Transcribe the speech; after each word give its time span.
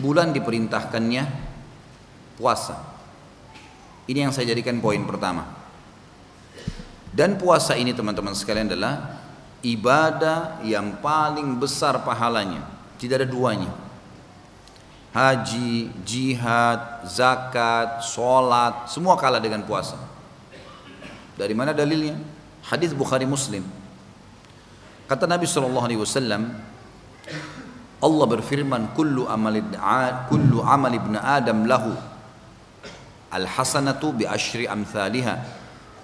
bulan 0.00 0.32
diperintahkannya 0.32 1.24
puasa. 2.40 2.80
Ini 4.08 4.28
yang 4.28 4.32
saya 4.32 4.50
jadikan 4.50 4.80
poin 4.80 5.02
pertama. 5.04 5.46
Dan 7.12 7.36
puasa 7.36 7.76
ini 7.76 7.92
teman-teman 7.92 8.32
sekalian 8.32 8.72
adalah 8.72 9.20
ibadah 9.60 10.64
yang 10.64 10.98
paling 11.04 11.60
besar 11.60 12.00
pahalanya. 12.00 12.64
Tidak 12.96 13.20
ada 13.20 13.28
duanya. 13.28 13.68
Haji, 15.12 15.92
jihad, 16.08 17.04
zakat, 17.04 18.00
sholat, 18.00 18.88
semua 18.88 19.20
kalah 19.20 19.44
dengan 19.44 19.60
puasa. 19.60 20.00
Dari 21.36 21.52
mana 21.52 21.76
dalilnya? 21.76 22.16
Hadis 22.64 22.96
Bukhari 22.96 23.28
Muslim. 23.28 23.60
Kata 25.04 25.28
Nabi 25.28 25.44
Shallallahu 25.44 25.84
Alaihi 25.84 26.00
Wasallam, 26.00 26.56
Allah 28.02 28.26
berfirman, 28.26 28.90
"Kullu 28.98 29.30
amal 29.30 29.62
kullu 30.26 30.58
amal 30.66 30.90
ibn 30.90 31.14
Adam 31.14 31.70
lahu 31.70 31.94
al 33.30 33.46
hasanatu 33.46 34.10
bi 34.10 34.26
ashri 34.26 34.66
amthaliha 34.66 35.34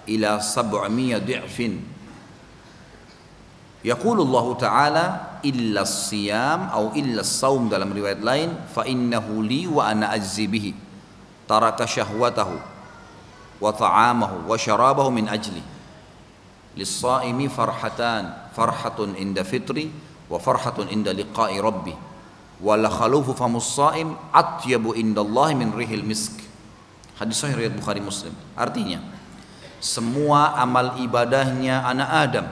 ila 0.07 0.39
sab'amiyya 0.39 1.19
di'fin." 1.19 1.99
Yaqulu 3.79 4.27
Allah 4.27 4.47
Ta'ala 4.59 5.05
illa 5.43 5.87
siyam 5.87 6.67
atau 6.67 6.91
illa 6.99 7.23
saum 7.23 7.71
dalam 7.71 7.91
riwayat 7.95 8.19
lain 8.19 8.51
fa 8.67 8.83
innahu 8.83 9.39
li 9.39 9.71
wa 9.71 9.87
ana 9.87 10.11
ajzi 10.11 10.51
bihi 10.51 10.75
taraka 11.47 11.87
syahwatahu 11.87 12.59
wa 13.59 13.71
ta'amahu 13.71 14.51
wa 14.51 14.55
syarabahu 14.59 15.15
min 15.15 15.31
ajli 15.31 15.63
lis-saimi 16.75 17.47
farhatan 17.47 18.51
farhatun 18.51 19.15
inda 19.15 19.47
fitri 19.47 19.91
wa 20.29 20.37
farhatun 20.37 20.87
inda 20.93 21.11
liqa'i 21.11 21.57
rabbi 21.59 21.93
wa 22.61 22.73
la 22.77 22.87
khalufu 22.87 23.33
famus 23.33 23.73
saim 23.73 24.13
atyabu 24.31 24.93
inda 24.93 25.25
Allah 25.25 25.57
min 25.57 25.73
rihil 25.73 26.05
hadis 27.17 27.35
sahih 27.35 27.57
riwayat 27.57 27.75
Bukhari 27.75 27.99
Muslim 27.99 28.31
artinya 28.53 29.01
semua 29.81 30.55
amal 30.55 31.01
ibadahnya 31.01 31.83
anak 31.83 32.09
Adam 32.13 32.47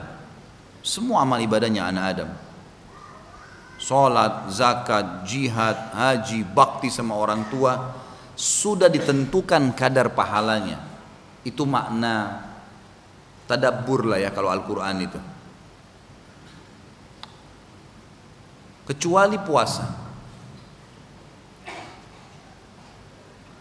semua 0.88 1.26
amal 1.26 1.36
ibadahnya 1.42 1.84
anak 1.90 2.04
Adam. 2.16 2.30
Salat, 3.78 4.50
zakat, 4.50 5.28
jihad, 5.28 5.94
haji, 5.94 6.42
bakti 6.42 6.90
sama 6.90 7.14
orang 7.14 7.46
tua 7.46 7.94
sudah 8.34 8.90
ditentukan 8.90 9.76
kadar 9.76 10.16
pahalanya. 10.16 10.82
Itu 11.46 11.68
makna 11.68 12.42
tadabbur 13.46 14.08
lah 14.08 14.18
ya 14.18 14.32
kalau 14.34 14.50
Al-Quran 14.50 14.96
itu. 15.04 15.20
Kecuali 18.88 19.36
puasa. 19.36 19.84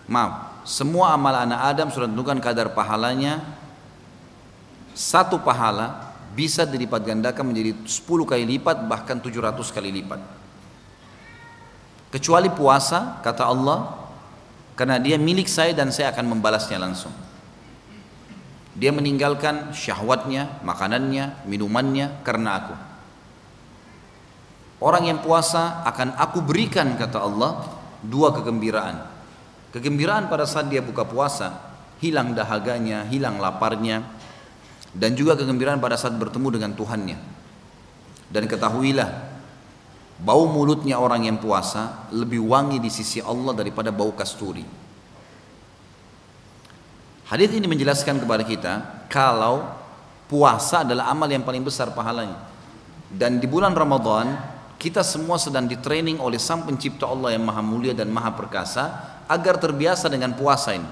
Maaf, 0.07 0.63
semua 0.63 1.11
amal 1.11 1.35
anak 1.35 1.59
Adam 1.67 1.87
sudah 1.91 2.07
ditentukan 2.07 2.39
kadar 2.39 2.71
pahalanya. 2.71 3.43
Satu 4.95 5.43
pahala 5.43 6.15
bisa 6.31 6.63
dilipat 6.63 7.03
gandakan 7.03 7.51
menjadi 7.51 7.75
10 7.83 8.07
kali 8.23 8.47
lipat 8.55 8.87
bahkan 8.87 9.19
700 9.19 9.67
kali 9.75 9.91
lipat. 9.99 10.23
Kecuali 12.07 12.47
puasa 12.47 13.19
kata 13.19 13.43
Allah 13.51 13.99
karena 14.79 14.95
dia 14.95 15.19
milik 15.19 15.51
saya 15.51 15.75
dan 15.75 15.91
saya 15.91 16.15
akan 16.15 16.39
membalasnya 16.39 16.79
langsung. 16.79 17.11
Dia 18.79 18.95
meninggalkan 18.95 19.75
syahwatnya, 19.75 20.63
makanannya, 20.63 21.43
minumannya 21.49 22.23
karena 22.23 22.49
aku. 22.63 22.75
Orang 24.77 25.09
yang 25.09 25.25
puasa 25.25 25.81
akan 25.89 26.13
aku 26.21 26.45
berikan 26.45 26.93
kata 26.93 27.17
Allah 27.17 27.65
dua 28.05 28.29
kegembiraan. 28.29 29.09
Kegembiraan 29.73 30.29
pada 30.29 30.45
saat 30.45 30.69
dia 30.69 30.85
buka 30.85 31.01
puasa, 31.01 31.57
hilang 31.97 32.37
dahaganya, 32.37 33.05
hilang 33.09 33.41
laparnya, 33.41 34.05
dan 34.93 35.17
juga 35.17 35.33
kegembiraan 35.33 35.81
pada 35.81 35.97
saat 35.97 36.13
bertemu 36.13 36.61
dengan 36.61 36.71
Tuhannya. 36.77 37.17
Dan 38.29 38.43
ketahuilah, 38.45 39.09
bau 40.21 40.45
mulutnya 40.45 41.01
orang 41.01 41.25
yang 41.25 41.37
puasa 41.41 42.09
lebih 42.13 42.45
wangi 42.45 42.77
di 42.77 42.93
sisi 42.93 43.17
Allah 43.17 43.57
daripada 43.57 43.89
bau 43.89 44.13
kasturi. 44.13 44.65
Hadis 47.27 47.51
ini 47.51 47.67
menjelaskan 47.67 48.23
kepada 48.23 48.43
kita 48.45 48.73
kalau 49.11 49.67
puasa 50.31 50.87
adalah 50.87 51.11
amal 51.11 51.27
yang 51.27 51.43
paling 51.43 51.65
besar 51.65 51.91
pahalanya. 51.91 52.39
Dan 53.07 53.39
di 53.39 53.47
bulan 53.47 53.75
Ramadan 53.75 54.56
kita 54.77 55.01
semua 55.01 55.41
sedang 55.41 55.65
ditraining 55.65 56.21
oleh 56.21 56.37
Sang 56.37 56.61
Pencipta 56.61 57.09
Allah 57.09 57.33
yang 57.33 57.43
Maha 57.43 57.65
Mulia 57.65 57.97
dan 57.97 58.13
Maha 58.13 58.37
Perkasa 58.37 59.17
agar 59.25 59.57
terbiasa 59.57 60.05
dengan 60.07 60.37
puasa 60.37 60.77
ini. 60.77 60.87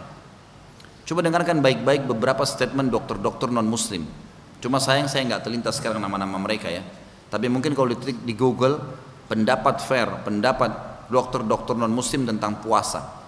Coba 1.05 1.21
dengarkan 1.21 1.61
baik-baik 1.61 2.09
beberapa 2.09 2.41
statement 2.43 2.89
dokter-dokter 2.89 3.53
non-muslim. 3.53 4.09
Cuma 4.57 4.81
sayang 4.81 5.05
saya 5.05 5.21
nggak 5.29 5.45
terlintas 5.45 5.77
sekarang 5.77 6.01
nama-nama 6.01 6.41
mereka 6.41 6.65
ya. 6.65 6.81
Tapi 7.29 7.45
mungkin 7.45 7.77
kalau 7.77 7.93
di, 7.93 8.09
di 8.09 8.33
Google 8.33 8.81
pendapat 9.29 9.85
fair, 9.85 10.09
pendapat 10.25 11.05
dokter-dokter 11.13 11.77
non-muslim 11.77 12.25
tentang 12.25 12.57
puasa. 12.65 13.21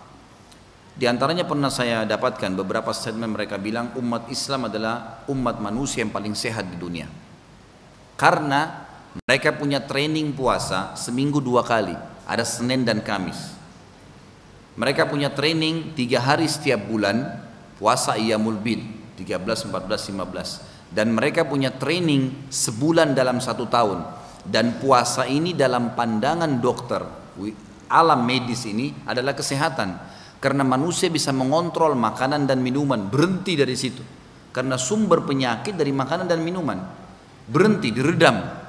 Di 0.97 1.05
antaranya 1.05 1.45
pernah 1.45 1.69
saya 1.69 2.01
dapatkan 2.09 2.57
beberapa 2.57 2.89
statement 2.89 3.37
mereka 3.37 3.61
bilang 3.61 3.93
umat 4.01 4.25
Islam 4.33 4.65
adalah 4.65 5.21
umat 5.29 5.61
manusia 5.61 6.01
yang 6.01 6.09
paling 6.09 6.33
sehat 6.33 6.73
di 6.73 6.81
dunia. 6.81 7.05
Karena 8.17 8.86
mereka 9.23 9.55
punya 9.55 9.81
training 9.81 10.35
puasa 10.35 10.93
seminggu 10.93 11.41
dua 11.41 11.63
kali, 11.63 11.95
ada 12.27 12.43
Senin 12.43 12.83
dan 12.83 13.01
Kamis. 13.01 13.55
Mereka 14.77 15.09
punya 15.09 15.33
training 15.33 15.97
tiga 15.97 16.21
hari 16.21 16.45
setiap 16.45 16.85
bulan, 16.85 17.25
puasa 17.81 18.13
Iyamul 18.13 18.61
Bid 18.61 18.83
13, 19.17 19.73
14, 19.73 20.13
15 20.13 20.77
dan 20.91 21.11
mereka 21.11 21.43
punya 21.43 21.73
training 21.75 22.47
sebulan 22.47 23.11
dalam 23.11 23.43
satu 23.43 23.67
tahun. 23.67 23.99
Dan 24.47 24.79
puasa 24.79 25.27
ini 25.27 25.51
dalam 25.51 25.91
pandangan 25.91 26.63
dokter 26.63 27.03
alam 27.91 28.23
medis 28.23 28.63
ini 28.63 28.95
adalah 29.03 29.35
kesehatan. 29.35 30.15
Karena 30.39 30.63
manusia 30.63 31.11
bisa 31.11 31.35
mengontrol 31.35 31.97
makanan 31.99 32.47
dan 32.47 32.63
minuman 32.63 33.11
berhenti 33.11 33.59
dari 33.59 33.75
situ. 33.75 33.99
Karena 34.55 34.79
sumber 34.79 35.27
penyakit 35.27 35.75
dari 35.75 35.91
makanan 35.91 36.31
dan 36.31 36.39
minuman 36.39 36.79
berhenti 37.47 37.91
diredam 37.91 38.66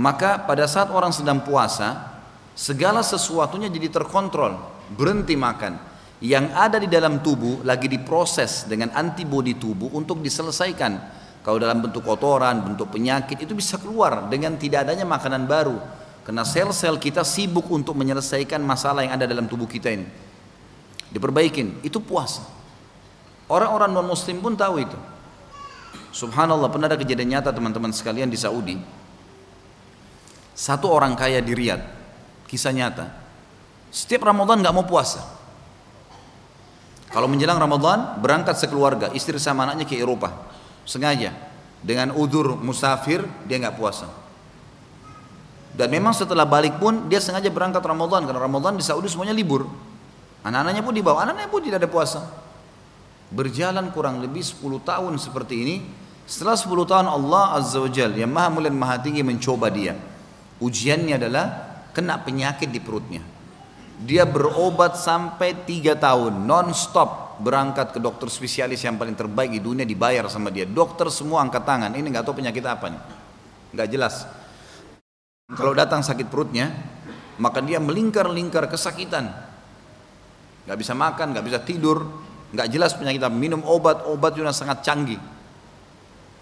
maka 0.00 0.40
pada 0.48 0.64
saat 0.64 0.88
orang 0.88 1.12
sedang 1.12 1.44
puasa 1.44 2.16
segala 2.56 3.04
sesuatunya 3.04 3.68
jadi 3.68 3.92
terkontrol 3.92 4.56
berhenti 4.96 5.36
makan 5.36 5.76
yang 6.24 6.52
ada 6.56 6.80
di 6.80 6.88
dalam 6.88 7.20
tubuh 7.20 7.60
lagi 7.64 7.88
diproses 7.88 8.64
dengan 8.64 8.92
antibodi 8.96 9.56
tubuh 9.56 9.92
untuk 9.92 10.20
diselesaikan. 10.24 11.20
Kalau 11.40 11.56
dalam 11.56 11.80
bentuk 11.80 12.04
kotoran, 12.04 12.60
bentuk 12.60 12.92
penyakit 12.92 13.40
itu 13.40 13.56
bisa 13.56 13.80
keluar 13.80 14.28
dengan 14.28 14.60
tidak 14.60 14.84
adanya 14.84 15.08
makanan 15.08 15.48
baru. 15.48 15.80
Karena 16.20 16.44
sel-sel 16.44 17.00
kita 17.00 17.24
sibuk 17.24 17.64
untuk 17.72 17.96
menyelesaikan 17.96 18.60
masalah 18.60 19.08
yang 19.08 19.16
ada 19.16 19.24
dalam 19.24 19.48
tubuh 19.48 19.64
kita 19.64 19.88
ini. 19.88 20.04
Diperbaikin, 21.08 21.80
itu 21.80 21.96
puasa. 22.04 22.44
Orang-orang 23.48 23.88
non 23.88 24.04
muslim 24.04 24.44
pun 24.44 24.52
tahu 24.52 24.84
itu. 24.84 24.98
Subhanallah 26.12 26.68
pernah 26.68 26.92
ada 26.92 27.00
kejadian 27.00 27.40
nyata 27.40 27.56
teman-teman 27.56 27.90
sekalian 27.96 28.28
di 28.28 28.36
Saudi. 28.36 28.99
Satu 30.60 30.92
orang 30.92 31.16
kaya 31.16 31.40
di 31.40 31.56
Riyadh, 31.56 31.80
kisah 32.44 32.76
nyata. 32.76 33.08
Setiap 33.88 34.28
Ramadan 34.28 34.60
nggak 34.60 34.76
mau 34.76 34.84
puasa. 34.84 35.24
Kalau 37.08 37.24
menjelang 37.32 37.56
Ramadan 37.56 38.20
berangkat 38.20 38.60
sekeluarga, 38.60 39.08
istri 39.16 39.40
sama 39.40 39.64
anaknya 39.64 39.88
ke 39.88 39.96
Eropa. 39.96 40.52
Sengaja 40.84 41.32
dengan 41.80 42.12
udur 42.12 42.60
musafir 42.60 43.24
dia 43.48 43.56
nggak 43.56 43.72
puasa. 43.80 44.04
Dan 45.72 45.88
memang 45.88 46.12
setelah 46.12 46.44
balik 46.44 46.76
pun 46.76 47.08
dia 47.08 47.24
sengaja 47.24 47.48
berangkat 47.48 47.80
Ramadan 47.80 48.28
karena 48.28 48.44
Ramadan 48.44 48.76
di 48.76 48.84
Saudi 48.84 49.08
semuanya 49.08 49.32
libur. 49.32 49.64
Anak-anaknya 50.44 50.84
pun 50.84 50.92
dibawa, 50.92 51.24
anak-anaknya 51.24 51.50
pun 51.56 51.62
tidak 51.64 51.78
ada 51.80 51.88
puasa. 51.88 52.20
Berjalan 53.32 53.88
kurang 53.96 54.20
lebih 54.20 54.44
10 54.44 54.60
tahun 54.84 55.16
seperti 55.16 55.54
ini. 55.56 55.76
Setelah 56.28 56.60
10 56.60 56.68
tahun 56.84 57.08
Allah 57.08 57.56
Azza 57.56 57.80
wa 57.80 57.88
Jal 57.88 58.12
yang 58.12 58.28
maha 58.28 58.52
mulia 58.52 58.68
dan 58.68 58.76
maha 58.76 59.00
tinggi 59.00 59.24
mencoba 59.24 59.72
dia. 59.72 60.09
Ujiannya 60.60 61.16
adalah 61.16 61.46
kena 61.96 62.20
penyakit 62.20 62.68
di 62.68 62.78
perutnya 62.78 63.24
dia 64.00 64.24
berobat 64.24 64.96
sampai 64.96 65.68
tiga 65.68 65.92
tahun 65.92 66.48
non-stop 66.48 67.36
berangkat 67.44 67.92
ke 67.92 68.00
dokter 68.00 68.32
spesialis 68.32 68.80
yang 68.80 68.96
paling 68.96 69.12
terbaik 69.12 69.52
di 69.52 69.60
dunia 69.60 69.84
dibayar 69.84 70.24
sama 70.32 70.48
dia. 70.48 70.64
Dokter 70.64 71.12
semua 71.12 71.44
angkat 71.44 71.68
tangan. 71.68 71.92
Ini 71.92 72.08
nggak 72.08 72.24
tahu 72.24 72.40
penyakit 72.40 72.64
apa 72.64 72.88
nih, 72.88 73.02
nggak 73.76 73.88
jelas. 73.92 74.24
Kalau 75.52 75.76
datang 75.76 76.00
sakit 76.00 76.32
perutnya, 76.32 76.72
maka 77.36 77.60
dia 77.60 77.76
melingkar-lingkar 77.76 78.72
kesakitan. 78.72 79.28
Nggak 80.64 80.78
bisa 80.80 80.92
makan, 80.96 81.36
nggak 81.36 81.44
bisa 81.44 81.58
tidur, 81.60 82.08
nggak 82.56 82.68
jelas 82.72 82.96
penyakit 82.96 83.20
apa. 83.20 83.36
Minum 83.36 83.60
obat, 83.68 84.08
obat 84.08 84.32
juga 84.32 84.56
sangat 84.56 84.80
canggih. 84.80 85.20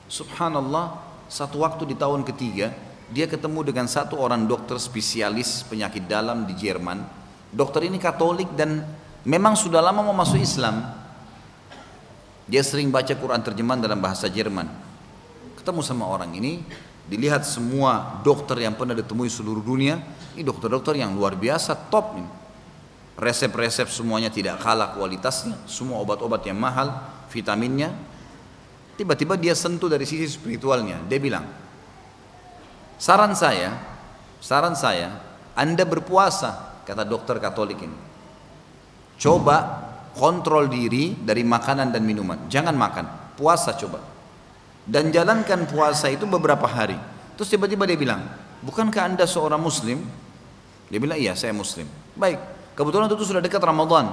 Subhanallah, 0.06 0.94
satu 1.26 1.66
waktu 1.66 1.90
di 1.90 1.96
tahun 1.98 2.22
ketiga, 2.22 2.70
dia 3.08 3.24
ketemu 3.24 3.64
dengan 3.64 3.86
satu 3.88 4.20
orang 4.20 4.44
dokter 4.44 4.76
spesialis 4.76 5.64
penyakit 5.64 6.04
dalam 6.04 6.44
di 6.44 6.52
Jerman 6.52 7.18
Dokter 7.48 7.88
ini 7.88 7.96
Katolik 7.96 8.52
dan 8.52 8.84
memang 9.24 9.56
sudah 9.56 9.80
lama 9.80 10.04
mau 10.04 10.12
masuk 10.12 10.36
Islam. 10.36 10.84
Dia 12.48 12.60
sering 12.60 12.92
baca 12.92 13.12
Quran 13.12 13.40
terjemahan 13.40 13.80
dalam 13.80 14.00
bahasa 14.00 14.28
Jerman. 14.28 14.68
Ketemu 15.56 15.80
sama 15.80 16.08
orang 16.08 16.32
ini, 16.36 16.60
dilihat 17.08 17.44
semua 17.48 18.20
dokter 18.20 18.64
yang 18.64 18.76
pernah 18.76 18.96
ditemui 18.96 19.32
seluruh 19.32 19.64
dunia, 19.64 20.00
ini 20.36 20.44
dokter-dokter 20.44 21.00
yang 21.00 21.16
luar 21.16 21.36
biasa, 21.36 21.76
top 21.88 22.20
ini. 22.20 22.30
Resep-resep 23.18 23.88
semuanya 23.90 24.28
tidak 24.28 24.60
kalah 24.60 24.94
kualitasnya, 24.96 25.56
semua 25.64 26.00
obat-obat 26.04 26.44
yang 26.44 26.56
mahal, 26.56 26.92
vitaminnya. 27.32 27.92
Tiba-tiba 28.96 29.40
dia 29.40 29.56
sentuh 29.56 29.88
dari 29.88 30.04
sisi 30.04 30.28
spiritualnya. 30.28 31.00
Dia 31.08 31.20
bilang, 31.20 31.44
saran 32.98 33.32
saya, 33.32 33.72
saran 34.42 34.74
saya, 34.74 35.14
Anda 35.54 35.86
berpuasa, 35.86 36.82
kata 36.84 37.06
dokter 37.06 37.38
Katolik 37.38 37.78
ini. 37.80 37.96
Coba 39.18 39.86
kontrol 40.14 40.66
diri 40.66 41.14
dari 41.14 41.46
makanan 41.46 41.94
dan 41.94 42.02
minuman. 42.02 42.50
Jangan 42.50 42.74
makan, 42.74 43.06
puasa 43.38 43.74
coba. 43.78 44.02
Dan 44.82 45.14
jalankan 45.14 45.66
puasa 45.70 46.10
itu 46.10 46.26
beberapa 46.26 46.66
hari. 46.66 46.98
Terus 47.38 47.50
tiba-tiba 47.50 47.86
dia 47.86 47.98
bilang, 47.98 48.22
bukankah 48.66 49.14
anda 49.14 49.24
seorang 49.26 49.62
muslim? 49.62 50.02
Dia 50.90 50.98
bilang, 50.98 51.18
iya 51.18 51.38
saya 51.38 51.54
muslim. 51.54 51.86
Baik, 52.18 52.40
kebetulan 52.74 53.06
itu 53.06 53.26
sudah 53.26 53.42
dekat 53.42 53.62
Ramadan. 53.62 54.10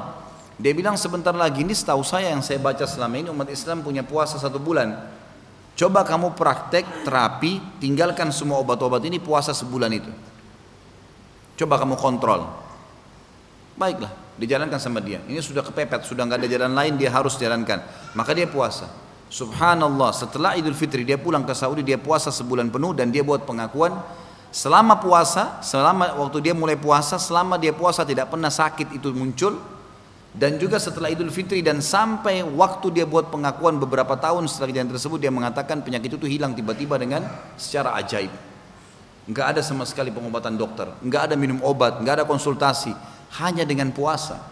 Dia 0.56 0.72
bilang 0.72 0.96
sebentar 0.96 1.36
lagi 1.36 1.68
ini 1.68 1.76
setahu 1.76 2.00
saya 2.00 2.32
yang 2.32 2.40
saya 2.40 2.60
baca 2.64 2.88
selama 2.88 3.16
ini 3.20 3.28
umat 3.28 3.52
Islam 3.52 3.84
punya 3.84 4.04
puasa 4.08 4.40
satu 4.40 4.56
bulan. 4.56 4.96
Coba 5.76 6.08
kamu 6.08 6.40
praktek 6.40 7.04
terapi, 7.04 7.60
tinggalkan 7.84 8.32
semua 8.32 8.64
obat-obat 8.64 9.04
ini 9.04 9.20
puasa 9.20 9.52
sebulan 9.52 9.92
itu. 9.92 10.12
Coba 11.60 11.76
kamu 11.76 12.00
kontrol. 12.00 12.48
Baiklah, 13.76 14.12
dijalankan 14.40 14.80
sama 14.80 15.04
dia. 15.04 15.20
Ini 15.28 15.44
sudah 15.44 15.60
kepepet, 15.60 16.08
sudah 16.08 16.24
nggak 16.24 16.40
ada 16.40 16.48
jalan 16.48 16.72
lain 16.72 16.96
dia 16.96 17.12
harus 17.12 17.36
jalankan. 17.36 17.84
Maka 18.16 18.32
dia 18.32 18.48
puasa. 18.48 18.88
Subhanallah, 19.28 20.16
setelah 20.16 20.56
Idul 20.56 20.80
Fitri 20.80 21.04
dia 21.04 21.20
pulang 21.20 21.44
ke 21.44 21.52
Saudi, 21.52 21.84
dia 21.84 22.00
puasa 22.00 22.32
sebulan 22.32 22.72
penuh 22.72 22.96
dan 22.96 23.12
dia 23.12 23.20
buat 23.20 23.44
pengakuan 23.44 24.00
selama 24.56 24.96
puasa, 25.04 25.60
selama 25.60 26.16
waktu 26.16 26.40
dia 26.40 26.56
mulai 26.56 26.80
puasa, 26.80 27.20
selama 27.20 27.60
dia 27.60 27.76
puasa 27.76 28.08
tidak 28.08 28.32
pernah 28.32 28.48
sakit 28.48 28.96
itu 28.96 29.12
muncul, 29.12 29.60
dan 30.36 30.60
juga 30.60 30.76
setelah 30.84 31.08
Idul 31.08 31.32
Fitri 31.32 31.64
dan 31.64 31.80
sampai 31.80 32.44
waktu 32.44 32.92
dia 32.92 33.08
buat 33.08 33.32
pengakuan 33.32 33.80
beberapa 33.80 34.20
tahun 34.20 34.52
setelah 34.52 34.68
kejadian 34.68 34.92
tersebut 34.92 35.18
dia 35.24 35.32
mengatakan 35.32 35.80
penyakit 35.80 36.20
itu 36.20 36.28
hilang 36.28 36.52
tiba-tiba 36.52 37.00
dengan 37.00 37.24
secara 37.56 37.96
ajaib. 38.04 38.36
Enggak 39.32 39.56
ada 39.56 39.62
sama 39.64 39.88
sekali 39.88 40.12
pengobatan 40.12 40.60
dokter, 40.60 40.92
enggak 41.00 41.32
ada 41.32 41.36
minum 41.40 41.64
obat, 41.64 42.04
enggak 42.04 42.20
ada 42.20 42.26
konsultasi, 42.28 42.92
hanya 43.40 43.64
dengan 43.64 43.96
puasa. 43.96 44.44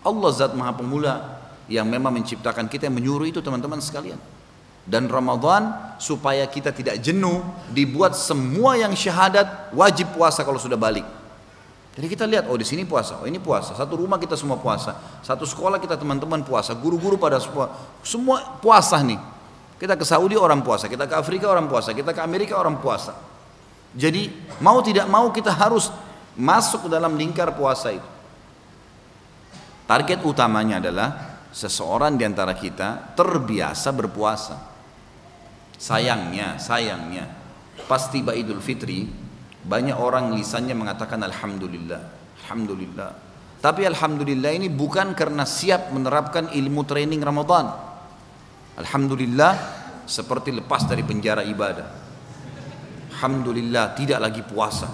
Allah 0.00 0.30
zat 0.32 0.56
maha 0.56 0.72
pemula 0.72 1.14
yang 1.68 1.84
memang 1.84 2.16
menciptakan 2.16 2.72
kita 2.72 2.88
yang 2.88 2.96
menyuruh 2.96 3.28
itu 3.28 3.44
teman-teman 3.44 3.84
sekalian. 3.84 4.18
Dan 4.86 5.10
Ramadan 5.10 5.74
supaya 5.98 6.46
kita 6.46 6.70
tidak 6.70 7.02
jenuh 7.02 7.42
dibuat 7.74 8.14
semua 8.14 8.78
yang 8.78 8.94
syahadat 8.94 9.74
wajib 9.74 10.14
puasa 10.14 10.46
kalau 10.46 10.62
sudah 10.62 10.78
balik. 10.78 11.04
Jadi 11.96 12.06
kita 12.12 12.28
lihat, 12.28 12.44
oh 12.52 12.60
di 12.60 12.66
sini 12.68 12.84
puasa, 12.84 13.24
oh 13.24 13.26
ini 13.26 13.40
puasa. 13.40 13.72
Satu 13.72 13.96
rumah 13.96 14.20
kita 14.20 14.36
semua 14.36 14.60
puasa, 14.60 15.00
satu 15.24 15.48
sekolah 15.48 15.80
kita 15.80 15.96
teman-teman 15.96 16.44
puasa, 16.44 16.76
guru-guru 16.76 17.16
pada 17.16 17.40
semua, 17.40 17.72
semua 18.04 18.60
puasa 18.60 19.00
nih. 19.00 19.16
Kita 19.80 19.96
ke 19.96 20.04
Saudi 20.04 20.36
orang 20.36 20.60
puasa, 20.60 20.92
kita 20.92 21.08
ke 21.08 21.16
Afrika 21.16 21.48
orang 21.48 21.72
puasa, 21.72 21.96
kita 21.96 22.12
ke 22.12 22.20
Amerika 22.20 22.60
orang 22.60 22.76
puasa. 22.84 23.16
Jadi 23.96 24.28
mau 24.60 24.84
tidak 24.84 25.08
mau 25.08 25.32
kita 25.32 25.48
harus 25.48 25.88
masuk 26.36 26.92
dalam 26.92 27.16
lingkar 27.16 27.56
puasa 27.56 27.96
itu. 27.96 28.08
Target 29.88 30.20
utamanya 30.20 30.84
adalah 30.84 31.40
seseorang 31.48 32.20
di 32.20 32.28
antara 32.28 32.52
kita 32.52 33.16
terbiasa 33.16 33.88
berpuasa. 33.96 34.56
Sayangnya, 35.80 36.60
sayangnya, 36.60 37.24
pas 37.88 38.04
tiba 38.12 38.36
Idul 38.36 38.60
Fitri, 38.60 39.08
banyak 39.66 39.98
orang 39.98 40.30
lisannya 40.38 40.78
mengatakan 40.78 41.18
Alhamdulillah, 41.26 42.02
Alhamdulillah. 42.46 43.10
Tapi 43.58 43.82
Alhamdulillah 43.82 44.54
ini 44.54 44.70
bukan 44.70 45.10
karena 45.18 45.42
siap 45.42 45.90
menerapkan 45.90 46.54
ilmu 46.54 46.86
training 46.86 47.18
Ramadan. 47.18 47.74
Alhamdulillah 48.78 49.52
seperti 50.06 50.54
lepas 50.54 50.86
dari 50.86 51.02
penjara 51.02 51.42
ibadah. 51.42 51.88
Alhamdulillah 53.18 53.98
tidak 53.98 54.22
lagi 54.22 54.46
puasa. 54.46 54.86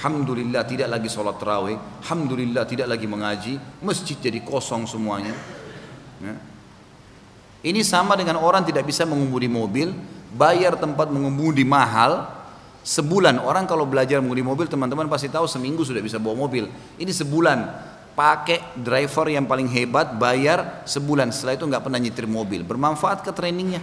Alhamdulillah 0.00 0.64
tidak 0.64 0.88
lagi 0.88 1.12
sholat 1.12 1.36
terawih. 1.36 1.76
Alhamdulillah 2.00 2.64
tidak 2.64 2.88
lagi 2.88 3.04
mengaji. 3.04 3.54
Masjid 3.84 4.16
jadi 4.16 4.40
kosong 4.40 4.88
semuanya. 4.88 5.36
Ya. 6.24 6.34
Ini 7.60 7.84
sama 7.84 8.16
dengan 8.16 8.40
orang 8.40 8.64
tidak 8.64 8.88
bisa 8.88 9.04
mengemudi 9.04 9.44
mobil, 9.44 9.92
bayar 10.32 10.80
tempat 10.80 11.12
mengemudi 11.12 11.60
mahal, 11.68 12.39
Sebulan. 12.80 13.44
Orang 13.44 13.68
kalau 13.68 13.84
belajar 13.84 14.24
mengemudi 14.24 14.40
mobil 14.40 14.66
teman-teman 14.66 15.04
pasti 15.06 15.28
tahu 15.28 15.44
seminggu 15.44 15.84
sudah 15.84 16.00
bisa 16.00 16.16
bawa 16.16 16.48
mobil. 16.48 16.68
Ini 16.96 17.12
sebulan. 17.12 17.88
Pakai 18.16 18.76
driver 18.76 19.28
yang 19.32 19.44
paling 19.48 19.68
hebat 19.68 20.16
bayar 20.16 20.84
sebulan. 20.84 21.32
Setelah 21.32 21.54
itu 21.60 21.64
nggak 21.68 21.82
pernah 21.84 22.00
nyetir 22.00 22.26
mobil. 22.28 22.64
Bermanfaat 22.64 23.24
ke 23.24 23.30
trainingnya. 23.32 23.80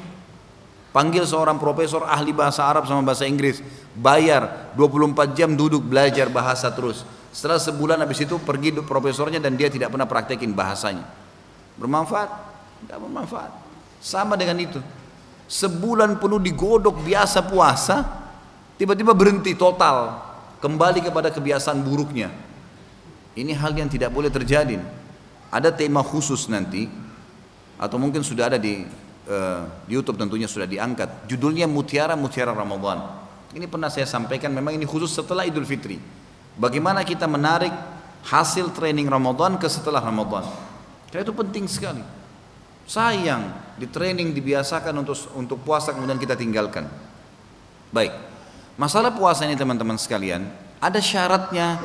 Panggil 0.89 1.29
seorang 1.29 1.61
profesor 1.61 2.09
ahli 2.09 2.33
bahasa 2.33 2.65
Arab 2.65 2.89
sama 2.89 3.05
bahasa 3.05 3.29
Inggris. 3.29 3.61
Bayar. 3.93 4.73
24 4.73 5.37
jam 5.37 5.53
duduk 5.53 5.85
belajar 5.85 6.29
bahasa 6.33 6.73
terus. 6.73 7.05
Setelah 7.29 7.61
sebulan 7.61 8.01
habis 8.01 8.25
itu 8.25 8.41
pergi 8.41 8.73
profesornya 8.81 9.37
dan 9.37 9.53
dia 9.53 9.69
tidak 9.69 9.93
pernah 9.93 10.09
praktekin 10.09 10.57
bahasanya. 10.57 11.05
Bermanfaat? 11.77 12.29
Tidak 12.81 12.97
bermanfaat. 12.97 13.51
Sama 14.01 14.33
dengan 14.33 14.57
itu. 14.57 14.81
Sebulan 15.45 16.17
penuh 16.17 16.41
digodok 16.41 16.97
biasa 17.05 17.45
puasa 17.45 18.26
Tiba-tiba 18.77 19.17
berhenti 19.17 19.57
total, 19.57 20.21
kembali 20.61 21.01
kepada 21.01 21.33
kebiasaan 21.33 21.81
buruknya. 21.81 22.29
Ini 23.33 23.53
hal 23.57 23.73
yang 23.73 23.89
tidak 23.89 24.13
boleh 24.13 24.29
terjadi. 24.29 24.77
Ada 25.49 25.73
tema 25.73 26.05
khusus 26.05 26.45
nanti, 26.49 26.85
atau 27.77 27.97
mungkin 27.97 28.21
sudah 28.21 28.53
ada 28.53 28.57
di, 28.61 28.85
uh, 29.29 29.61
di 29.85 29.97
YouTube 29.97 30.17
tentunya 30.21 30.45
sudah 30.45 30.69
diangkat. 30.69 31.29
Judulnya 31.29 31.65
Mutiara 31.65 32.13
Mutiara 32.13 32.53
Ramadan. 32.53 33.01
Ini 33.53 33.65
pernah 33.65 33.89
saya 33.89 34.05
sampaikan, 34.05 34.53
memang 34.53 34.77
ini 34.77 34.85
khusus 34.85 35.09
setelah 35.09 35.45
Idul 35.45 35.65
Fitri. 35.65 35.97
Bagaimana 36.57 37.05
kita 37.05 37.29
menarik 37.29 37.73
hasil 38.25 38.73
training 38.73 39.09
Ramadan 39.09 39.57
ke 39.61 39.69
setelah 39.69 40.01
Ramadan. 40.01 40.45
Karena 41.09 41.23
itu 41.23 41.33
penting 41.33 41.65
sekali. 41.69 42.03
Sayang, 42.89 43.73
di 43.77 43.87
training 43.87 44.33
dibiasakan 44.33 45.05
untuk 45.05 45.17
untuk 45.37 45.57
puasa 45.63 45.93
kemudian 45.93 46.17
kita 46.19 46.35
tinggalkan. 46.35 46.89
Baik. 47.93 48.26
Masalah 48.77 49.09
puasa 49.09 49.41
ini 49.49 49.57
teman-teman 49.57 49.97
sekalian, 49.97 50.45
ada 50.77 51.01
syaratnya 51.01 51.81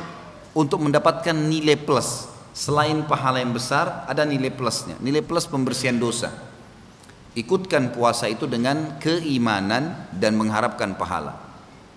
untuk 0.53 0.77
mendapatkan 0.85 1.33
nilai 1.33 1.73
plus. 1.73 2.29
Selain 2.53 3.01
pahala 3.09 3.41
yang 3.41 3.49
besar, 3.49 4.05
ada 4.05 4.21
nilai 4.21 4.53
plusnya. 4.53 4.93
Nilai 5.01 5.25
plus 5.25 5.49
pembersihan 5.49 5.97
dosa. 5.97 6.29
Ikutkan 7.33 7.89
puasa 7.97 8.29
itu 8.29 8.45
dengan 8.45 9.01
keimanan 9.01 10.05
dan 10.13 10.37
mengharapkan 10.37 10.93
pahala. 10.93 11.33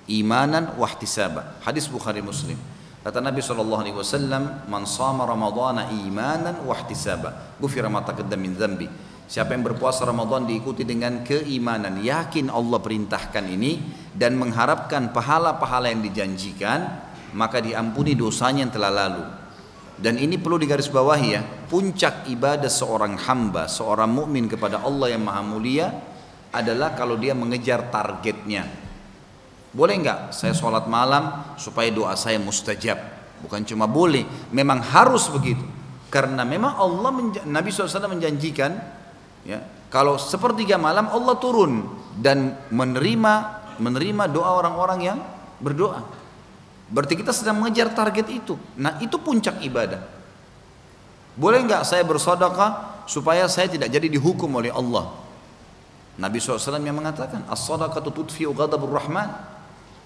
Imanan 0.09 0.81
wahtisaba. 0.81 1.61
Hadis 1.61 1.93
Bukhari 1.93 2.25
Muslim. 2.25 2.57
Kata 3.05 3.21
Nabi 3.21 3.45
SAW, 3.45 4.65
Man 4.65 4.89
sama 4.89 5.29
Ramadana 5.29 5.93
imanan 5.93 6.65
wahtisaba. 6.65 7.61
Gufira 7.61 7.93
ma 7.93 8.01
taqaddam 8.01 8.41
min 8.41 8.57
dhanbi. 8.57 8.89
Siapa 9.27 9.59
yang 9.59 9.67
berpuasa 9.67 10.07
Ramadan 10.07 10.47
diikuti 10.47 10.87
dengan 10.87 11.27
keimanan, 11.27 11.99
yakin 11.99 12.47
Allah 12.47 12.79
perintahkan 12.79 13.43
ini 13.51 13.83
dan 14.15 14.39
mengharapkan 14.39 15.11
pahala-pahala 15.11 15.91
yang 15.91 15.99
dijanjikan, 15.99 16.87
maka 17.35 17.59
diampuni 17.59 18.15
dosanya 18.15 18.63
yang 18.63 18.73
telah 18.73 18.93
lalu. 18.95 19.27
Dan 19.99 20.23
ini 20.23 20.39
perlu 20.39 20.63
digarisbawahi 20.63 21.29
ya, 21.35 21.43
puncak 21.43 22.31
ibadah 22.31 22.71
seorang 22.71 23.19
hamba, 23.19 23.67
seorang 23.67 24.13
mukmin 24.15 24.47
kepada 24.47 24.87
Allah 24.87 25.11
yang 25.11 25.27
maha 25.27 25.43
mulia 25.43 25.91
adalah 26.55 26.95
kalau 26.95 27.19
dia 27.19 27.35
mengejar 27.35 27.91
targetnya. 27.91 28.63
Boleh 29.75 29.95
nggak 30.07 30.37
saya 30.37 30.55
sholat 30.55 30.87
malam 30.87 31.57
supaya 31.59 31.91
doa 31.91 32.15
saya 32.15 32.39
mustajab? 32.39 32.97
Bukan 33.43 33.67
cuma 33.67 33.91
boleh, 33.91 34.23
memang 34.55 34.81
harus 34.81 35.27
begitu. 35.35 35.65
Karena 36.09 36.47
memang 36.47 36.79
Allah 36.79 37.11
Nabi 37.45 37.69
SAW 37.75 38.07
menjanjikan 38.09 38.73
Ya, 39.47 39.63
kalau 39.95 40.19
sepertiga 40.19 40.75
malam 40.75 41.07
Allah 41.07 41.39
turun 41.39 41.87
dan 42.19 42.59
menerima 42.75 43.63
menerima 43.79 44.25
doa 44.33 44.59
orang-orang 44.59 45.01
yang 45.07 45.19
berdoa. 45.63 46.03
Berarti 46.91 47.19
kita 47.19 47.31
sedang 47.31 47.63
mengejar 47.63 47.95
target 47.95 48.27
itu. 48.31 48.59
Nah 48.79 48.99
itu 48.99 49.19
puncak 49.19 49.63
ibadah. 49.63 50.03
Boleh 51.37 51.63
nggak 51.63 51.85
saya 51.85 52.03
bersedekah 52.03 53.05
supaya 53.07 53.47
saya 53.47 53.69
tidak 53.69 53.93
jadi 53.93 54.09
dihukum 54.09 54.49
oleh 54.57 54.73
Allah? 54.73 55.13
Nabi 56.17 56.41
SAW 56.41 56.81
yang 56.81 56.97
mengatakan, 56.97 57.45
as-sadaqatu 57.53 58.09
tudfi'u 58.09 58.57
ghadabur 58.57 58.89
rahman. 58.89 59.29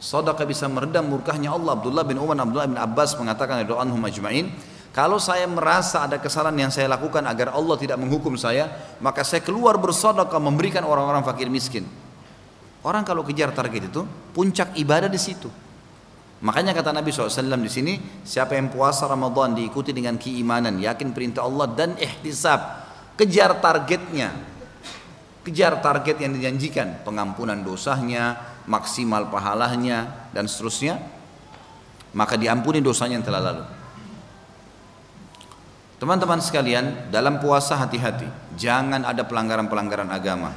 Sedekah 0.00 0.48
bisa 0.48 0.66
meredam 0.66 1.06
murkahnya 1.06 1.54
Allah. 1.54 1.76
Abdullah 1.78 2.02
bin 2.02 2.18
Umar, 2.18 2.34
Abdullah 2.34 2.66
bin 2.66 2.80
Abbas 2.80 3.14
mengatakan 3.20 3.62
doa 3.68 3.84
anhum 3.84 4.00
majma'in, 4.00 4.50
kalau 4.90 5.22
saya 5.22 5.46
merasa 5.46 6.02
ada 6.02 6.18
kesalahan 6.18 6.66
yang 6.66 6.72
saya 6.74 6.90
lakukan 6.90 7.22
agar 7.22 7.54
Allah 7.54 7.78
tidak 7.78 7.94
menghukum 8.02 8.34
saya, 8.34 8.66
maka 8.98 9.22
saya 9.22 9.38
keluar 9.38 9.78
bersedekah 9.78 10.42
memberikan 10.42 10.82
orang-orang 10.82 11.22
fakir 11.22 11.46
miskin. 11.46 11.86
Orang 12.82 13.06
kalau 13.06 13.22
kejar 13.22 13.54
target 13.54 13.86
itu, 13.86 14.02
puncak 14.34 14.74
ibadah 14.74 15.06
di 15.06 15.20
situ. 15.20 15.46
Makanya 16.40 16.72
kata 16.74 16.90
Nabi 16.90 17.12
SAW 17.12 17.60
di 17.60 17.70
sini, 17.70 17.92
siapa 18.26 18.56
yang 18.56 18.72
puasa 18.72 19.06
Ramadan 19.06 19.54
diikuti 19.54 19.94
dengan 19.94 20.16
keimanan, 20.16 20.80
yakin 20.80 21.14
perintah 21.14 21.46
Allah 21.46 21.68
dan 21.70 21.94
ihtisab, 21.94 22.58
kejar 23.14 23.60
targetnya, 23.60 24.32
kejar 25.46 25.78
target 25.84 26.18
yang 26.18 26.34
dijanjikan, 26.34 27.04
pengampunan 27.06 27.60
dosanya, 27.62 28.58
maksimal 28.66 29.28
pahalanya 29.28 30.32
dan 30.32 30.48
seterusnya, 30.50 30.98
maka 32.16 32.34
diampuni 32.34 32.80
dosanya 32.82 33.20
yang 33.20 33.28
telah 33.28 33.42
lalu. 33.44 33.79
Teman-teman 36.00 36.40
sekalian, 36.40 37.12
dalam 37.12 37.36
puasa 37.44 37.76
hati-hati, 37.76 38.24
jangan 38.56 39.04
ada 39.04 39.20
pelanggaran-pelanggaran 39.20 40.08
agama. 40.08 40.48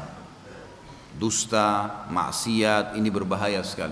Dusta, 1.19 2.07
maksiat, 2.07 2.95
ini 2.95 3.11
berbahaya 3.11 3.59
sekali. 3.59 3.91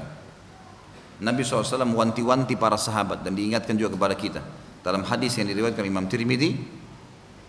Nabi 1.19 1.43
SAW 1.43 1.91
wanti-wanti 1.91 2.55
para 2.55 2.79
sahabat 2.79 3.27
dan 3.27 3.35
diingatkan 3.35 3.75
juga 3.75 3.99
kepada 3.99 4.15
kita. 4.15 4.41
Dalam 4.79 5.03
hadis 5.03 5.35
yang 5.37 5.51
diriwayatkan 5.51 5.83
Imam 5.83 6.07
Tirmidzi, 6.07 6.55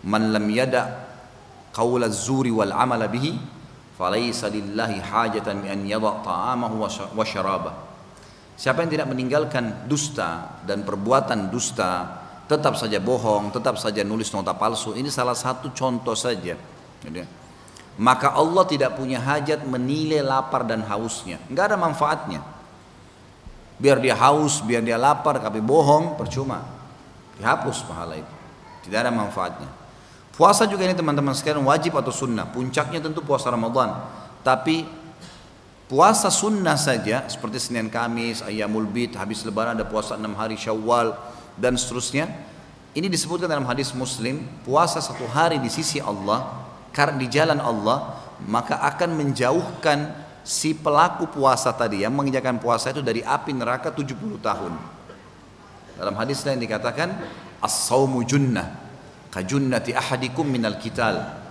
"Man 0.03 0.35
lam 0.35 0.51
yada 0.51 1.07
qaula 1.71 2.11
zuri 2.11 2.51
wal 2.51 2.75
amala 2.75 3.07
bihi, 3.07 3.39
falaysa 3.95 4.51
lillahi 4.51 4.99
hajatan 4.99 5.63
an 5.63 5.79
yada 5.87 6.11
ta'amahu 6.21 6.75
wa 6.91 7.23
syarabah." 7.23 7.73
Siapa 8.59 8.83
yang 8.83 8.91
tidak 8.93 9.07
meninggalkan 9.09 9.87
dusta 9.89 10.61
dan 10.67 10.85
perbuatan 10.85 11.49
dusta, 11.49 12.22
tetap 12.47 12.75
saja 12.75 12.99
bohong, 12.99 13.51
tetap 13.55 13.79
saja 13.79 14.03
nulis 14.03 14.29
nota 14.35 14.51
palsu, 14.51 14.93
ini 14.93 15.07
salah 15.07 15.35
satu 15.35 15.71
contoh 15.71 16.15
saja. 16.15 16.59
Maka 17.93 18.33
Allah 18.33 18.65
tidak 18.65 18.97
punya 18.97 19.21
hajat 19.21 19.63
menilai 19.69 20.25
lapar 20.25 20.65
dan 20.65 20.81
hausnya, 20.83 21.37
nggak 21.47 21.65
ada 21.73 21.77
manfaatnya. 21.77 22.41
Biar 23.77 23.99
dia 23.99 24.15
haus, 24.15 24.61
biar 24.63 24.85
dia 24.85 24.95
lapar, 24.95 25.41
tapi 25.41 25.59
bohong, 25.59 26.15
percuma. 26.15 26.61
Dihapus 27.35 27.83
pahala 27.89 28.21
itu. 28.21 28.33
Tidak 28.85 28.95
ada 28.95 29.09
manfaatnya. 29.09 29.67
Puasa 30.33 30.65
juga 30.65 30.85
ini 30.85 30.97
teman-teman 30.97 31.33
sekalian 31.33 31.65
wajib 31.65 31.97
atau 31.97 32.13
sunnah. 32.13 32.47
Puncaknya 32.49 33.01
tentu 33.01 33.21
puasa 33.25 33.49
Ramadan. 33.49 34.07
Tapi 34.45 34.85
puasa 35.89 36.29
sunnah 36.29 36.77
saja 36.77 37.25
seperti 37.29 37.59
Senin 37.61 37.89
Kamis, 37.89 38.41
Ayyamul 38.45 38.89
Bid, 38.89 39.17
habis 39.17 39.45
lebaran 39.45 39.77
ada 39.77 39.85
puasa 39.85 40.17
enam 40.17 40.33
hari 40.37 40.57
Syawal 40.57 41.13
dan 41.57 41.77
seterusnya. 41.77 42.29
Ini 42.93 43.09
disebutkan 43.09 43.49
dalam 43.49 43.65
hadis 43.65 43.89
Muslim, 43.97 44.45
puasa 44.61 45.01
satu 45.01 45.25
hari 45.25 45.57
di 45.57 45.69
sisi 45.69 45.97
Allah 45.97 46.65
karena 46.93 47.17
di 47.17 47.25
jalan 47.25 47.57
Allah 47.57 48.21
maka 48.45 48.77
akan 48.85 49.17
menjauhkan 49.17 50.13
si 50.45 50.77
pelaku 50.77 51.31
puasa 51.31 51.73
tadi 51.73 52.05
yang 52.05 52.13
mengerjakan 52.13 52.61
puasa 52.61 52.93
itu 52.93 53.01
dari 53.01 53.25
api 53.25 53.55
neraka 53.55 53.89
70 53.89 54.13
tahun. 54.37 54.73
Dalam 55.97 56.15
hadis 56.19 56.45
lain 56.45 56.61
dikatakan 56.61 57.09
as-saumu 57.63 58.21
junnah 58.27 58.83
kajunnati 59.33 59.97
ahadikum 59.97 60.45
minal 60.45 60.77
kital. 60.77 61.41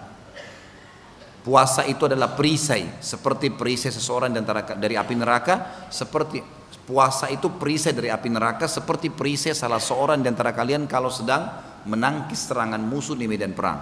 Puasa 1.43 1.83
itu 1.91 2.07
adalah 2.07 2.39
perisai 2.39 3.03
seperti 3.03 3.51
perisai 3.51 3.91
seseorang 3.91 4.31
dari 4.79 4.95
api 4.95 5.15
neraka 5.19 5.87
seperti 5.91 6.39
puasa 6.93 7.33
itu 7.33 7.49
perisai 7.57 7.97
dari 7.97 8.13
api 8.13 8.29
neraka 8.29 8.69
seperti 8.69 9.09
perisai 9.09 9.57
salah 9.57 9.81
seorang 9.81 10.21
di 10.21 10.29
antara 10.29 10.53
kalian 10.53 10.85
kalau 10.85 11.09
sedang 11.09 11.49
menangkis 11.89 12.53
serangan 12.53 12.85
musuh 12.85 13.17
di 13.17 13.25
medan 13.25 13.57
perang. 13.57 13.81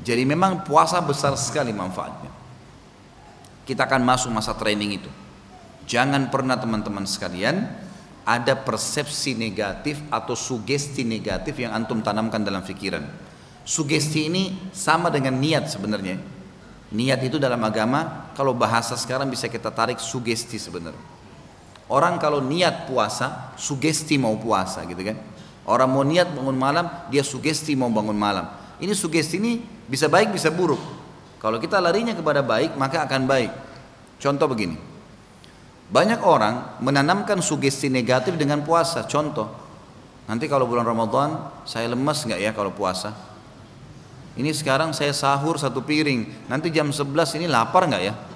Jadi 0.00 0.24
memang 0.24 0.64
puasa 0.64 1.04
besar 1.04 1.36
sekali 1.36 1.76
manfaatnya 1.76 2.32
kita 3.68 3.88
akan 3.88 4.04
masuk 4.04 4.32
masa 4.32 4.56
training 4.56 5.04
itu. 5.04 5.10
Jangan 5.84 6.32
pernah 6.32 6.56
teman-teman 6.56 7.04
sekalian 7.04 7.68
ada 8.24 8.56
persepsi 8.56 9.36
negatif 9.36 10.00
atau 10.08 10.32
sugesti 10.32 11.04
negatif 11.04 11.60
yang 11.60 11.76
antum 11.76 12.00
tanamkan 12.00 12.40
dalam 12.40 12.64
pikiran. 12.64 13.04
Sugesti 13.64 14.32
ini 14.32 14.72
sama 14.72 15.12
dengan 15.12 15.36
niat 15.36 15.68
sebenarnya. 15.68 16.16
Niat 16.92 17.20
itu 17.24 17.36
dalam 17.36 17.60
agama 17.64 18.32
kalau 18.32 18.56
bahasa 18.56 18.96
sekarang 18.96 19.28
bisa 19.28 19.48
kita 19.48 19.68
tarik 19.72 20.00
sugesti 20.00 20.56
sebenarnya. 20.56 21.13
Orang 21.94 22.18
kalau 22.18 22.42
niat 22.42 22.90
puasa, 22.90 23.54
sugesti 23.54 24.18
mau 24.18 24.34
puasa 24.34 24.82
gitu 24.82 24.98
kan. 24.98 25.14
Orang 25.62 25.94
mau 25.94 26.02
niat 26.02 26.26
bangun 26.34 26.58
malam, 26.58 26.90
dia 27.06 27.22
sugesti 27.22 27.78
mau 27.78 27.86
bangun 27.86 28.18
malam. 28.18 28.50
Ini 28.82 28.90
sugesti 28.98 29.38
ini 29.38 29.62
bisa 29.86 30.10
baik 30.10 30.34
bisa 30.34 30.50
buruk. 30.50 30.82
Kalau 31.38 31.62
kita 31.62 31.78
larinya 31.78 32.10
kepada 32.10 32.42
baik, 32.42 32.74
maka 32.74 33.06
akan 33.06 33.30
baik. 33.30 33.52
Contoh 34.18 34.50
begini. 34.50 34.74
Banyak 35.86 36.26
orang 36.26 36.82
menanamkan 36.82 37.38
sugesti 37.38 37.86
negatif 37.86 38.34
dengan 38.34 38.66
puasa. 38.66 39.06
Contoh, 39.06 39.46
nanti 40.26 40.50
kalau 40.50 40.66
bulan 40.66 40.82
Ramadan 40.82 41.62
saya 41.62 41.94
lemas 41.94 42.26
nggak 42.26 42.42
ya 42.42 42.50
kalau 42.50 42.74
puasa? 42.74 43.14
Ini 44.34 44.50
sekarang 44.50 44.90
saya 44.90 45.14
sahur 45.14 45.62
satu 45.62 45.78
piring, 45.78 46.50
nanti 46.50 46.74
jam 46.74 46.90
11 46.90 47.38
ini 47.38 47.46
lapar 47.46 47.86
nggak 47.86 48.02
ya? 48.02 48.33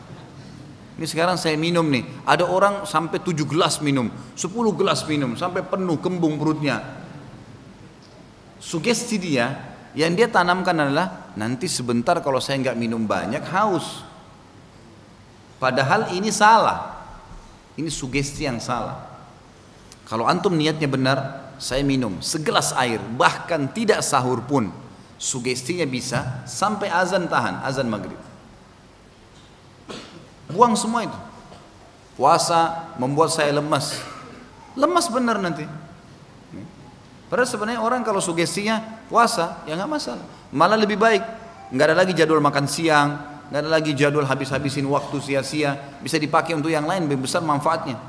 Ini 0.98 1.06
sekarang 1.06 1.38
saya 1.38 1.54
minum 1.54 1.86
nih, 1.86 2.02
ada 2.26 2.42
orang 2.42 2.82
sampai 2.82 3.22
7 3.22 3.46
gelas 3.46 3.78
minum, 3.78 4.10
10 4.34 4.50
gelas 4.74 5.06
minum, 5.06 5.38
sampai 5.38 5.62
penuh 5.62 5.94
kembung 6.02 6.34
perutnya. 6.34 6.82
Sugesti 8.58 9.14
dia 9.22 9.54
yang 9.94 10.18
dia 10.18 10.26
tanamkan 10.26 10.74
adalah 10.74 11.30
nanti 11.38 11.70
sebentar 11.70 12.18
kalau 12.18 12.42
saya 12.42 12.58
nggak 12.66 12.78
minum 12.78 13.06
banyak 13.06 13.46
haus. 13.46 14.02
Padahal 15.62 16.10
ini 16.18 16.34
salah. 16.34 16.98
Ini 17.78 17.86
sugesti 17.86 18.50
yang 18.50 18.58
salah. 18.58 18.98
Kalau 20.02 20.26
antum 20.26 20.50
niatnya 20.58 20.90
benar, 20.90 21.18
saya 21.62 21.86
minum 21.86 22.18
segelas 22.18 22.74
air, 22.74 22.98
bahkan 23.14 23.70
tidak 23.70 24.02
sahur 24.02 24.42
pun. 24.42 24.74
Sugestinya 25.14 25.86
bisa 25.86 26.42
sampai 26.42 26.90
azan 26.90 27.30
tahan, 27.30 27.62
azan 27.62 27.86
maghrib. 27.86 28.27
Buang 30.48 30.74
semua 30.74 31.04
itu. 31.04 31.18
Puasa 32.16 32.90
membuat 32.98 33.30
saya 33.30 33.52
lemas. 33.54 34.00
Lemas 34.74 35.06
benar 35.12 35.38
nanti. 35.38 35.68
Padahal 37.28 37.44
sebenarnya 37.44 37.80
orang 37.84 38.00
kalau 38.00 38.24
sugestinya 38.24 39.04
puasa 39.12 39.60
ya 39.68 39.76
nggak 39.76 39.90
masalah. 39.90 40.24
Malah 40.48 40.80
lebih 40.80 40.96
baik. 40.96 41.20
Nggak 41.68 41.86
ada 41.92 41.96
lagi 42.00 42.12
jadwal 42.16 42.40
makan 42.40 42.64
siang, 42.64 43.08
nggak 43.52 43.60
ada 43.60 43.70
lagi 43.70 43.92
jadwal 43.92 44.24
habis-habisin 44.24 44.88
waktu 44.88 45.20
sia-sia. 45.20 45.76
Bisa 46.00 46.16
dipakai 46.16 46.56
untuk 46.56 46.72
yang 46.72 46.88
lain 46.88 47.04
lebih 47.04 47.28
besar 47.28 47.44
manfaatnya. 47.44 48.00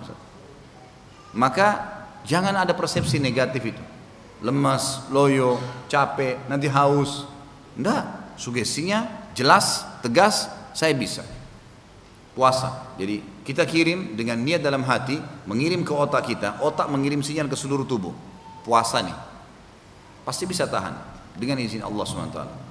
Maka 1.36 1.68
jangan 2.24 2.56
ada 2.56 2.72
persepsi 2.72 3.20
negatif 3.20 3.76
itu. 3.76 3.84
Lemas, 4.40 5.04
loyo, 5.12 5.60
capek, 5.92 6.40
nanti 6.48 6.72
haus. 6.72 7.28
Enggak, 7.76 8.08
sugestinya 8.40 9.28
jelas, 9.36 9.84
tegas, 10.00 10.48
saya 10.72 10.96
bisa. 10.96 11.28
Puasa. 12.40 12.96
Jadi 12.96 13.44
kita 13.44 13.68
kirim 13.68 14.16
dengan 14.16 14.40
niat 14.40 14.64
dalam 14.64 14.88
hati, 14.88 15.20
mengirim 15.44 15.84
ke 15.84 15.92
otak 15.92 16.24
kita, 16.24 16.64
otak 16.64 16.88
mengirim 16.88 17.20
sinyal 17.20 17.52
ke 17.52 17.60
seluruh 17.60 17.84
tubuh. 17.84 18.16
Puasa 18.64 19.04
nih. 19.04 19.18
Pasti 20.24 20.48
bisa 20.48 20.64
tahan 20.64 20.96
dengan 21.36 21.60
izin 21.60 21.84
Allah 21.84 22.08
SWT 22.08 22.69